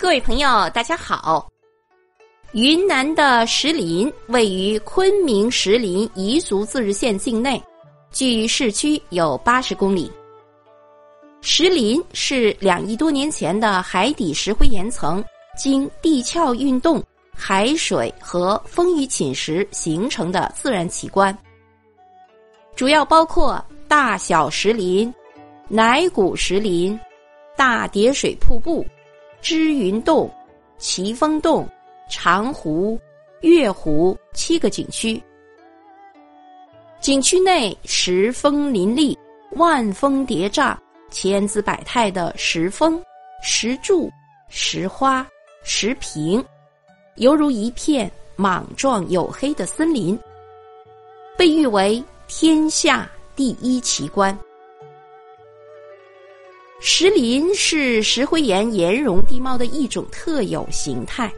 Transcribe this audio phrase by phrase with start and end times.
[0.00, 1.46] 各位朋友，大家好。
[2.52, 7.62] 云南的石林位于昆明石林彝族自治县境内，
[8.10, 10.10] 距市区有八十公里。
[11.42, 15.22] 石林是两亿多年前的海底石灰岩层
[15.54, 17.04] 经地壳运动、
[17.36, 21.36] 海水和风雨侵蚀形成的自然奇观，
[22.74, 25.12] 主要包括大小石林、
[25.68, 26.98] 乃古石林、
[27.54, 28.82] 大叠水瀑布。
[29.40, 30.30] 织云洞、
[30.78, 31.66] 奇峰洞、
[32.08, 32.98] 长湖、
[33.40, 35.20] 月湖七个景区，
[37.00, 39.18] 景区内石峰林立，
[39.52, 40.76] 万峰叠嶂，
[41.10, 43.02] 千姿百态的石峰、
[43.42, 44.10] 石柱、
[44.48, 45.26] 石花、
[45.62, 46.44] 石屏，
[47.16, 50.18] 犹如一片莽撞黝黑的森林，
[51.38, 54.38] 被誉为天下第一奇观。
[56.92, 61.32] 石林是石灰岩岩溶地貌的一种特有形态。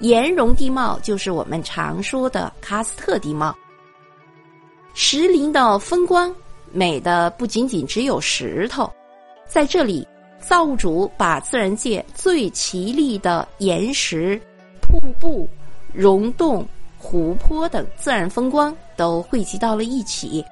[0.00, 3.56] 岩溶地貌就是我们常说的喀斯特地貌。
[4.92, 6.32] 石林的风光
[6.70, 8.88] 美的不仅仅只有石头，
[9.46, 10.06] 在这里，
[10.38, 14.38] 造物主把自然界最奇丽的岩石、
[14.82, 15.48] 瀑布、
[15.90, 20.44] 溶洞、湖泊等自然风光都汇集到了一起，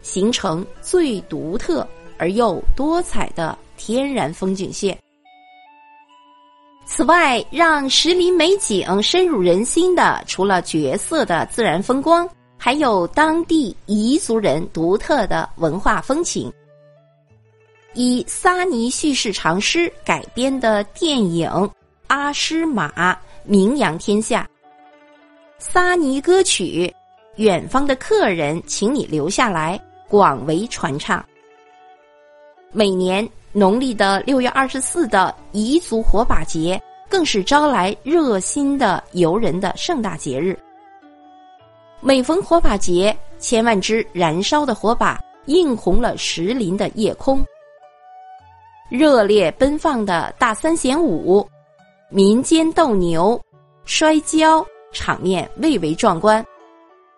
[0.00, 1.86] 形成最独特。
[2.18, 4.98] 而又多彩的天然风景线。
[6.84, 16.50] 此外，让石林美景深入人心的，除了绝色的自然风光，还有当地彝族人独特的文化风情。
[17.94, 21.48] 以撒尼叙事长诗改编的电影
[22.06, 22.90] 《阿诗玛》
[23.44, 24.48] 名扬天下。
[25.58, 26.86] 撒尼歌曲
[27.42, 31.24] 《远方的客人，请你留下来》广为传唱。
[32.70, 40.58] 每年农历的六月二十四的彝族火把节，更是招来热心的游人的盛大节日。
[42.00, 47.42] 每逢火把节，千万支燃烧的火把映红了石林的夜空。
[48.90, 51.46] 热烈奔放的大三弦舞、
[52.10, 53.40] 民间斗牛、
[53.84, 56.44] 摔跤，场面蔚为壮观，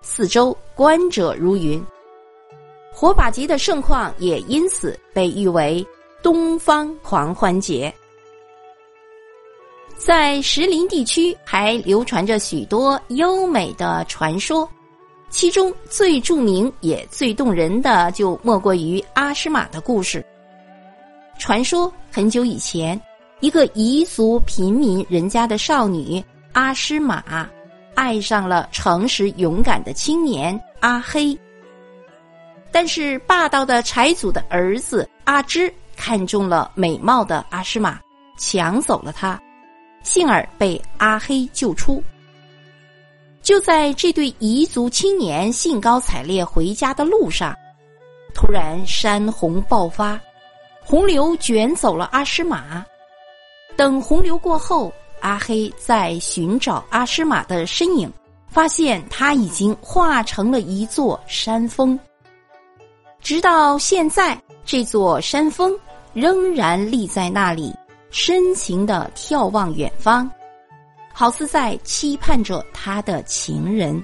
[0.00, 1.84] 四周观者如云。
[2.92, 5.86] 火把节的盛况也因此被誉为
[6.22, 7.92] “东方狂欢节”。
[9.96, 14.68] 在石林地区还流传着许多优美的传说，
[15.28, 20.24] 其中最著名也最动人的，就莫过于阿诗玛的故事。
[21.38, 23.00] 传说很久以前，
[23.40, 26.22] 一个彝族平民人家的少女
[26.52, 27.48] 阿诗玛，
[27.94, 31.38] 爱上了诚实勇敢的青年阿黑。
[32.72, 37.98] 但是霸道的柴祖的儿子阿芝看中了美貌的阿诗玛，
[38.38, 39.40] 抢走了她，
[40.02, 42.02] 幸而被阿黑救出。
[43.42, 47.56] 就在这对彝族青年兴高采烈回家的路上，
[48.34, 50.20] 突然山洪爆发，
[50.84, 52.84] 洪流卷走了阿诗玛。
[53.76, 58.12] 等洪流过后，阿黑在寻找阿诗玛的身影，
[58.46, 61.98] 发现他已经化成了一座山峰。
[63.20, 65.76] 直到现在，这座山峰
[66.12, 67.72] 仍然立在那里，
[68.10, 70.28] 深情的眺望远方，
[71.12, 74.02] 好似在期盼着他的情人。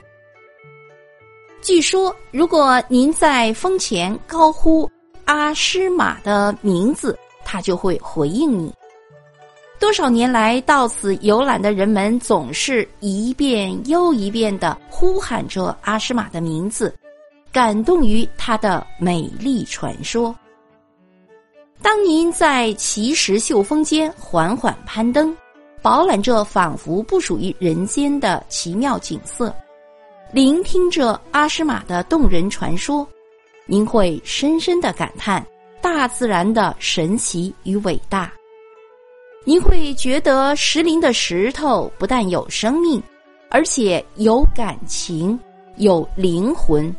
[1.62, 4.88] 据说，如果您在峰前高呼
[5.24, 8.72] 阿诗玛的名字，他就会回应你。
[9.78, 16.94] 多少年来，到此游览的人们总是一遍又一遍的呼喊着阿诗玛的名字。
[17.56, 20.36] 感动于它的美丽传说。
[21.80, 25.34] 当您在奇石秀峰间缓缓攀登，
[25.80, 29.56] 饱览着仿佛不属于人间的奇妙景色，
[30.30, 33.08] 聆听着阿诗玛的动人传说，
[33.64, 35.42] 您会深深的感叹
[35.80, 38.30] 大自然的神奇与伟大。
[39.46, 43.02] 您会觉得石林的石头不但有生命，
[43.48, 45.40] 而且有感情，
[45.78, 46.94] 有灵魂。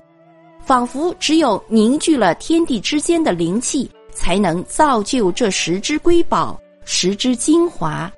[0.68, 8.12] 仿佛只有凝聚了天地之间的灵气，才能造就这十之瑰宝、十之精华，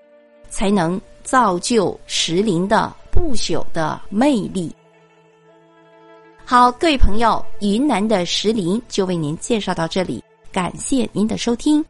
[0.49, 4.75] 才能造就石林的不朽的魅力。
[6.43, 11.85] 好，各位朋友，云南的石林就为您介绍到这里，感谢您的收听。